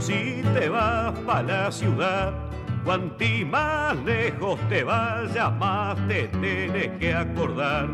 [0.00, 2.32] si te vas para la ciudad.
[2.84, 7.88] Cuanti más lejos te vayas, más te tienes que acordar.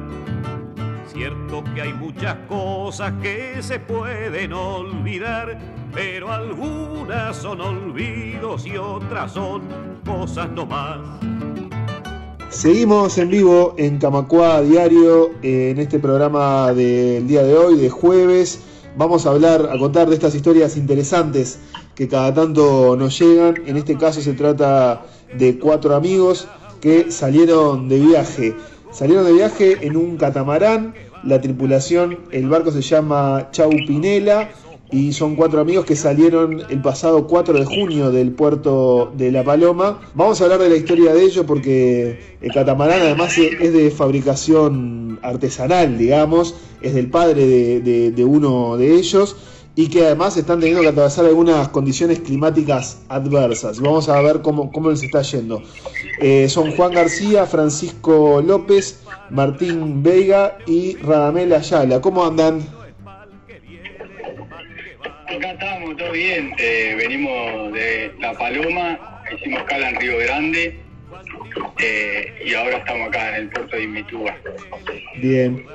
[1.12, 5.58] Cierto que hay muchas cosas que se pueden olvidar,
[5.92, 9.62] pero algunas son olvidos y otras son
[10.04, 10.98] cosas no más.
[12.50, 18.60] Seguimos en vivo en Camacua Diario en este programa del día de hoy, de jueves.
[18.96, 21.58] Vamos a hablar, a contar de estas historias interesantes
[21.94, 23.62] que cada tanto nos llegan.
[23.66, 25.04] En este caso se trata
[25.36, 26.48] de cuatro amigos
[26.80, 28.54] que salieron de viaje.
[28.92, 30.94] Salieron de viaje en un catamarán.
[31.24, 34.50] La tripulación, el barco se llama Chau Pinela
[34.90, 39.42] y son cuatro amigos que salieron el pasado 4 de junio del puerto de La
[39.42, 40.00] Paloma.
[40.14, 45.18] Vamos a hablar de la historia de ellos porque el catamarán además es de fabricación
[45.22, 49.36] artesanal, digamos, es del padre de, uno de ellos
[49.76, 53.80] y que además están teniendo que atravesar algunas condiciones climáticas adversas.
[53.80, 55.62] Vamos a ver cómo, cómo les está yendo.
[56.20, 62.00] Eh, son Juan García, Francisco López, Martín Veiga y Radamel Ayala.
[62.00, 62.60] ¿Cómo andan?
[65.26, 66.52] Acá estamos, todo bien.
[66.58, 70.78] Eh, venimos de La Paloma, hicimos cala en Río Grande
[71.80, 74.36] eh, y ahora estamos acá en el puerto de Imitúa.
[75.20, 75.66] Bien.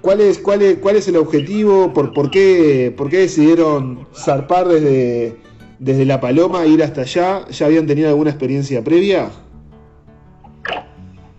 [0.00, 1.92] ¿Cuál, es, cuál, es, ¿Cuál es el objetivo?
[1.92, 5.36] ¿Por, por, qué, ¿Por qué decidieron zarpar desde,
[5.78, 7.46] desde La Paloma e ir hasta allá?
[7.48, 9.30] ¿Ya habían tenido alguna experiencia previa?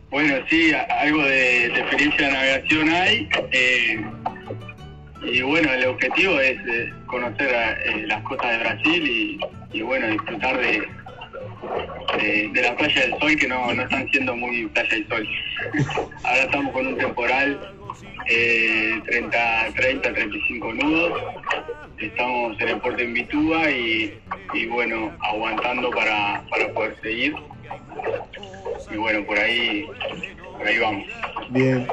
[0.10, 3.30] Bueno, sí, algo de, experiencia de navegación hay.
[3.52, 4.06] Eh,
[5.24, 9.40] y bueno, el objetivo es eh, conocer eh, las costas de Brasil
[9.74, 14.66] y, bueno, disfrutar de, de, la playa del sol, que no, no están siendo muy
[14.68, 15.28] playa del sol.
[16.24, 17.60] Ahora estamos con un temporal,
[18.30, 21.22] eh, 30, 30, 35 nudos.
[22.00, 24.14] Estamos en el puerto de Vitúa y,
[24.54, 27.36] y bueno, aguantando para, para poder seguir.
[28.92, 29.86] Y bueno, por ahí,
[30.58, 31.08] por ahí vamos.
[31.50, 31.88] Bien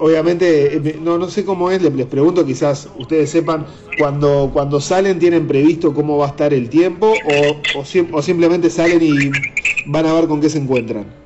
[0.00, 3.66] obviamente, eh, no, no sé cómo es, les, pregunto, quizás ustedes sepan,
[3.98, 7.12] cuando, cuando salen tienen previsto cómo va a estar el tiempo
[7.74, 7.78] o,
[8.12, 9.30] o, simplemente salen y
[9.86, 11.19] van a ver con qué se encuentran.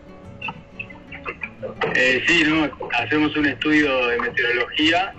[2.06, 2.68] Eh, sí, ¿no?
[2.98, 5.14] hacemos un estudio de meteorología,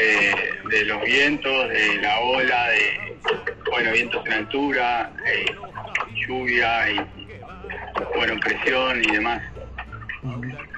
[0.00, 0.32] eh,
[0.70, 3.16] de los vientos, de la ola, de
[3.68, 5.46] bueno, vientos en altura, eh,
[6.14, 7.00] lluvia y
[8.16, 9.42] bueno, presión y demás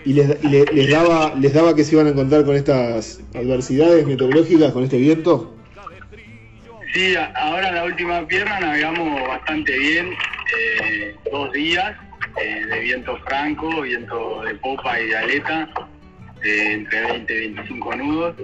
[0.07, 4.73] y les, les, daba, les daba que se iban a encontrar con estas adversidades meteorológicas,
[4.73, 5.55] con este viento.
[6.95, 10.11] Sí, ahora en la última pierna navegamos bastante bien,
[11.31, 11.95] dos días
[12.41, 15.69] eh, de viento franco, viento de popa y de aleta,
[16.43, 18.37] entre 20 y 25 nudos.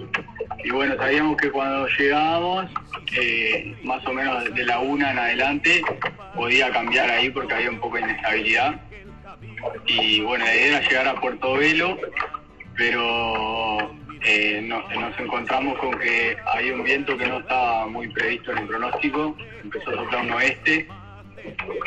[0.64, 2.66] Y bueno, sabíamos que cuando llegábamos,
[3.18, 5.82] eh, más o menos de la una en adelante,
[6.34, 8.80] podía cambiar ahí porque había un poco de inestabilidad
[9.86, 11.98] y bueno, la idea era llegar a Puerto Velo,
[12.76, 13.78] pero
[14.24, 14.84] eh, nos,
[15.18, 19.90] encontramos con que había un viento que no estaba muy previsto en el pronóstico, empezó
[19.90, 20.88] a soplar un oeste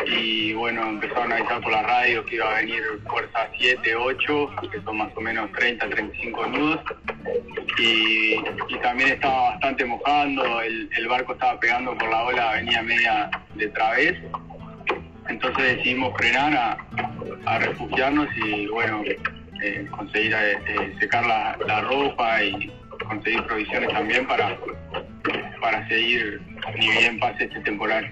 [0.07, 4.49] y bueno, empezaron a avisar por la radio que iba a venir fuerza 7, 8,
[4.71, 6.79] que son más o menos 30, 35 nudos
[7.77, 8.35] y,
[8.81, 14.15] también estaba bastante mojando, el, barco estaba pegando por la ola, venía media de través
[15.27, 16.77] entonces decidimos frenar
[17.45, 19.03] a, refugiarnos y bueno,
[19.63, 22.71] eh, conseguir eh, secar la, ropa y
[23.07, 24.57] conseguir provisiones también para,
[25.61, 26.41] para seguir
[26.77, 28.11] ni bien pase este temporal.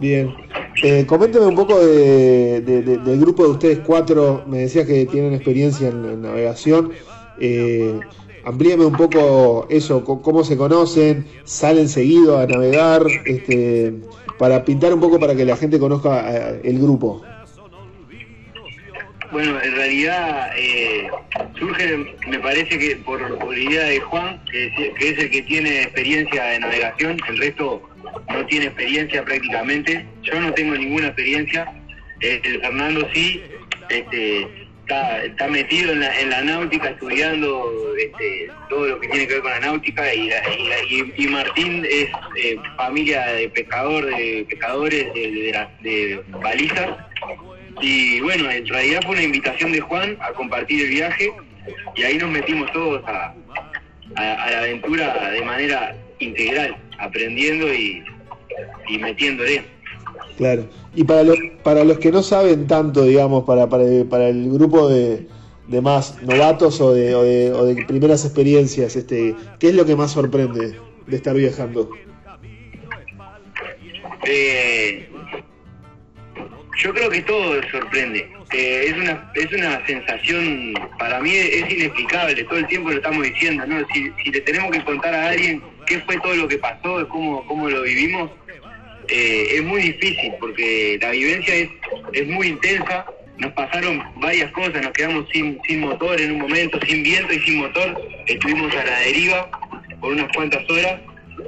[0.00, 0.34] Bien,
[0.82, 6.22] eh, coménteme un poco del grupo de ustedes cuatro, me decías que tienen experiencia en,
[6.22, 6.92] navegación,
[7.40, 8.00] eh,
[8.44, 13.94] amplíame un poco eso, cómo se conocen, salen seguido a navegar, este,
[14.38, 17.22] para pintar un poco para que la gente conozca eh, el grupo.
[19.32, 21.08] Bueno, en realidad eh,
[21.58, 21.96] surge,
[22.28, 24.66] me parece que por, por idea de Juan, que
[25.00, 27.82] es, el que tiene experiencia de navegación, el resto
[28.28, 30.06] no tiene experiencia prácticamente.
[30.22, 31.72] Yo no tengo ninguna experiencia,
[32.20, 33.42] el Fernando sí,
[33.88, 39.34] este, está, metido en la, en la náutica estudiando este, todo lo que tiene que
[39.34, 46.90] ver con la náutica y, Martín es eh, familia de pescador de pescadores de, balizas.
[47.80, 51.32] Y bueno en realidad fue una invitación de Juan a compartir el viaje
[51.96, 53.34] y ahí nos metimos todos a,
[54.16, 58.02] la aventura de manera integral aprendiendo y,
[58.88, 59.64] y metiéndole
[60.36, 60.68] Claro.
[60.94, 65.26] Y para, los para los que no saben tanto, digamos, para, para, el grupo de,
[65.82, 70.76] más novatos o de, o de, primeras experiencias, este, ¿qué es lo que más sorprende
[71.06, 71.90] de estar viajando?
[74.26, 75.08] Eh,
[76.82, 78.28] yo creo que todo sorprende.
[78.52, 83.24] Eh, es una es una sensación, para mí es inexplicable, todo el tiempo lo estamos
[83.24, 83.84] diciendo, ¿no?
[83.92, 87.46] Si, si le tenemos que contar a alguien qué fue todo lo que pasó, cómo,
[87.46, 88.30] cómo lo vivimos,
[89.08, 91.68] eh, es muy difícil porque la vivencia es,
[92.12, 93.04] es muy intensa.
[93.38, 97.40] Nos pasaron varias cosas, nos quedamos sin, sin motor en un momento, sin viento y
[97.40, 98.00] sin motor.
[98.26, 99.50] Estuvimos a la deriva
[100.00, 101.00] por unas cuantas horas.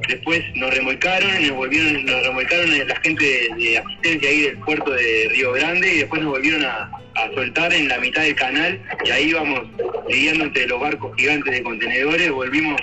[0.09, 3.25] Después nos remolcaron, nos volvieron, nos remolcaron la gente
[3.57, 7.73] de, asistencia ahí del puerto de Río Grande y después nos volvieron a, a soltar
[7.73, 9.63] en la mitad del canal y ahí íbamos
[10.09, 12.81] lidiando entre los barcos gigantes de contenedores, volvimos,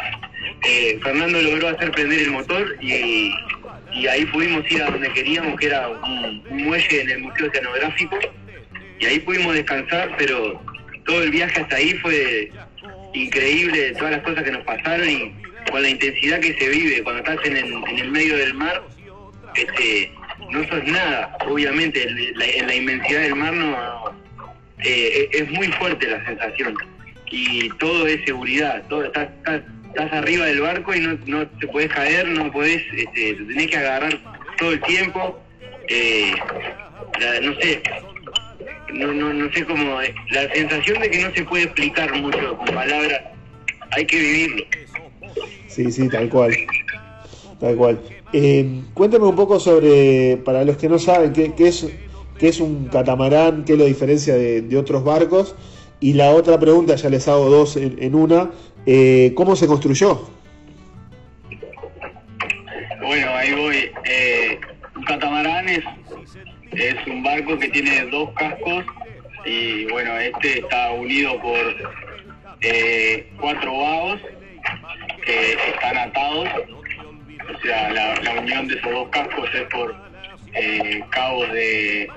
[0.66, 3.34] eh, Fernando logró hacer prender el motor y,
[4.10, 8.18] ahí pudimos ir a donde queríamos, que era un, muelle en el Museo Oceanográfico,
[9.00, 10.62] y ahí pudimos descansar, pero
[11.06, 12.52] todo el viaje hasta ahí fue
[13.14, 15.34] increíble, todas las cosas que nos pasaron y
[15.70, 18.82] con la intensidad que se vive cuando estás en el, medio del mar,
[19.56, 20.12] este,
[20.50, 23.78] no sos nada, obviamente, en la, inmensidad del mar no,
[24.84, 26.76] eh, es muy fuerte la sensación.
[27.30, 29.32] Y todo es seguridad, todo está
[29.98, 33.78] arriba del barco y no, no te puedes caer, no podés, este, te tenés que
[33.78, 34.20] agarrar
[34.58, 35.40] todo el tiempo.
[35.88, 36.34] Eh,
[37.42, 37.82] no sé,
[38.94, 42.58] no, no, no sé cómo, eh, la sensación de que no se puede explicar mucho
[42.58, 43.22] con palabras,
[43.92, 44.64] hay que vivirlo.
[45.68, 46.56] Sí, sí, tal cual.
[47.60, 48.00] Tal cual.
[48.34, 51.88] Eh, cuéntame un poco sobre, para los que no saben, qué, qué es,
[52.40, 55.56] qué es un catamarán, qué lo diferencia de, de, otros barcos.
[56.00, 58.52] Y la otra pregunta, ya les hago dos en una,
[58.86, 60.30] eh, ¿Cómo se construyó?
[63.02, 63.92] Bueno, ahí voy.
[64.06, 64.60] Eh,
[64.96, 65.84] un catamarán es,
[67.08, 68.86] un barco que tiene dos cascos
[69.46, 71.58] y bueno, este está unido por
[72.62, 74.22] eh, cuatro vados
[75.26, 76.50] que están atados.
[77.56, 79.96] O sea, la, unión de esos dos cascos es por
[81.10, 82.10] cabos de,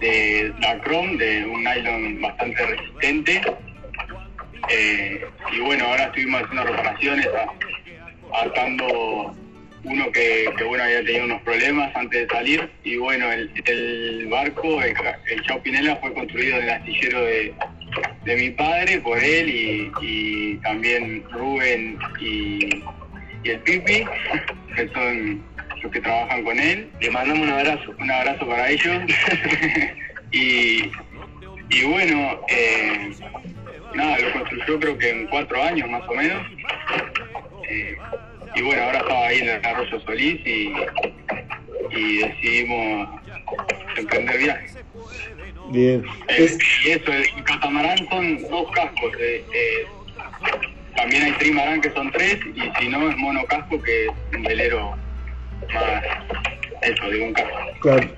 [0.00, 3.40] de lacrón, de un nylon bastante resistente
[4.70, 7.28] eh, y bueno, ahora estuvimos haciendo reparaciones,
[8.32, 9.34] atando
[9.82, 12.70] uno que, bueno había tenido unos problemas antes de salir.
[12.84, 14.94] Y bueno el, barco el,
[15.30, 17.54] el Chao Pinela fue construido en el astillero de,
[18.36, 19.48] mi padre por él
[20.00, 22.84] y, también Rubén y,
[23.42, 24.04] el Pipi
[24.76, 25.42] que son
[25.82, 26.88] los que trabajan con él.
[27.00, 29.02] Le mandamos un abrazo un abrazo para ellos.
[30.32, 30.92] Y,
[31.70, 33.10] y bueno eh,
[33.94, 36.46] nada, lo construyó creo que en cuatro años más o menos.
[37.68, 37.96] Eh,
[38.54, 40.72] y bueno, ahora estaba ahí en el Arroyo Solís y,
[41.90, 43.08] decidimos
[43.96, 44.66] emprender viaje.
[45.70, 46.04] Bien.
[46.28, 49.12] Eh, y eso, el catamarán son dos cascos.
[49.18, 49.86] Eh,
[50.96, 54.96] también hay trimarán que son tres y si no es monocasco que es un velero
[55.72, 56.02] más,
[56.82, 57.58] eso, de un casco.
[57.80, 58.08] Claro.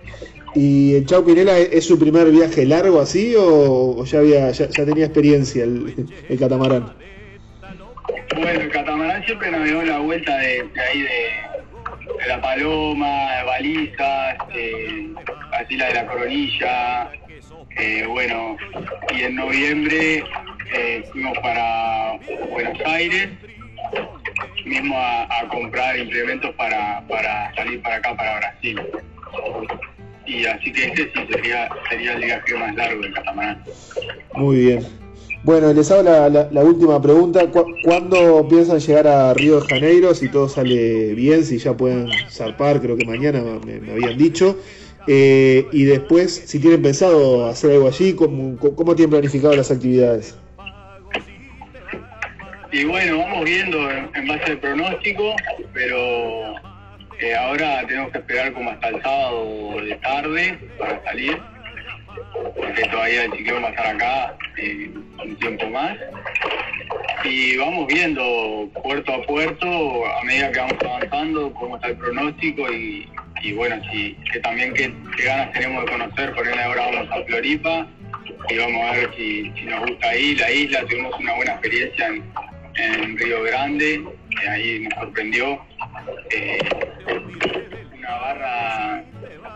[0.55, 5.07] ¿Y el Chau Pinela es su primer viaje largo así o, ya había ya, tenía
[5.07, 6.07] experiencia el,
[6.39, 6.93] catamarán?
[8.37, 15.09] Bueno, el catamarán siempre navegó la vuelta de, ahí de, La Paloma, de Baliza, eh,
[15.53, 17.13] así la de la Coronilla.
[17.79, 18.57] Eh, bueno,
[19.17, 20.23] y en noviembre
[20.75, 22.19] eh, fuimos para
[22.51, 23.31] Buenos Aires,
[24.67, 28.81] mismo a, a comprar implementos para, para salir para acá, para Brasil
[30.27, 33.63] y así que ese sí sería, sería el viaje más largo del catamarán.
[34.35, 35.03] Muy bien.
[35.45, 37.49] Bueno, les hago la, la, última pregunta.
[37.51, 40.15] ¿Cuándo piensan llegar a Río de Janeiro?
[40.15, 44.57] Si todo sale bien, si ya pueden zarpar, creo que mañana me, habían dicho.
[45.09, 50.37] Eh, y después, si tienen pensado hacer algo allí, ¿cómo, cómo tienen planificado las actividades?
[52.71, 55.35] Y bueno, vamos viendo en base al pronóstico,
[55.75, 56.55] pero
[57.31, 61.39] ahora tenemos que esperar como hasta el sábado de tarde para salir,
[62.57, 64.91] porque todavía el ciclón va a estar acá eh,
[65.25, 65.97] un tiempo más.
[67.25, 72.73] Y vamos viendo puerto a puerto a medida que vamos avanzando cómo está el pronóstico
[72.73, 73.09] y,
[73.55, 74.93] bueno, si, también qué,
[75.25, 77.87] ganas tenemos de conocer, por ejemplo ahora vamos a Floripa
[78.49, 82.25] y vamos a ver si, nos gusta ahí la isla, tuvimos una buena experiencia en,
[82.77, 84.05] en Río Grande,
[84.49, 85.61] ahí nos sorprendió
[86.31, 86.59] eh,
[87.99, 89.05] una barra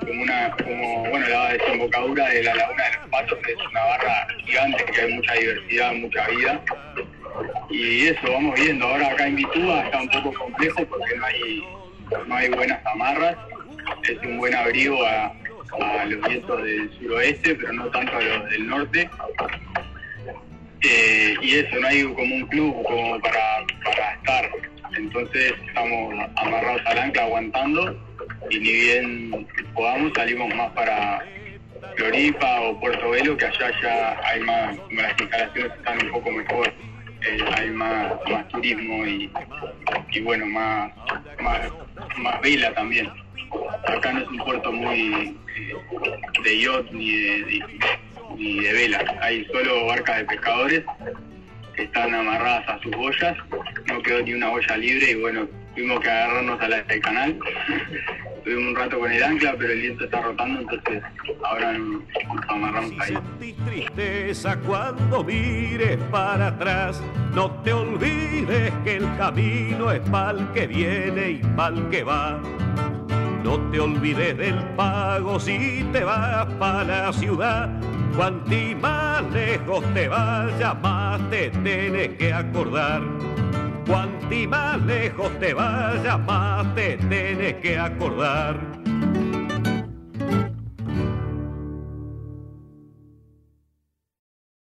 [0.00, 4.26] como una como bueno la desembocadura de la laguna de los patos es una barra
[4.44, 6.60] gigante que hay mucha diversidad mucha vida
[7.70, 11.64] y eso vamos viendo ahora acá en Vitúa está un poco complejo porque no hay
[12.26, 13.36] no hay buenas amarras
[14.08, 15.32] es un buen abrigo a,
[16.06, 19.10] los vientos del suroeste pero no tanto a los del norte
[21.42, 24.50] y eso no hay como un club como para, para estar
[24.96, 27.96] entonces estamos amarrados al ancla aguantando
[28.50, 31.22] y ni bien podamos salimos más para
[31.96, 36.30] Floripa o Puerto Velo, que allá ya hay más, como las instalaciones están un poco
[36.30, 36.72] mejor,
[37.22, 39.30] eh, hay más, más turismo y,
[40.12, 40.92] y bueno, más,
[41.40, 43.08] más, vela también.
[43.86, 45.74] Acá no es un puerto muy eh,
[46.42, 47.64] de yacht ni de,
[48.36, 50.84] ni de vela, hay solo barcas de pescadores
[51.74, 53.36] que están amarradas a sus boyas,
[54.06, 57.38] quedó ni una boya libre y bueno, tuvimos que agarrarnos a la del canal.
[58.44, 61.02] Tuvimos un rato con el ancla, pero el viento está rotando, entonces
[61.42, 62.02] ahora nos
[62.48, 63.54] amarramos ahí.
[63.66, 67.02] tristeza cuando mires para atrás,
[67.34, 72.40] no te olvides que el camino es mal que viene y mal que va.
[73.42, 77.68] No te olvides del pago si te vas para la ciudad.
[78.16, 83.02] Cuanti más lejos te vayas, más te tienes que acordar.
[83.86, 88.75] Cuanti más lejos te vayas, más te tienes que acordar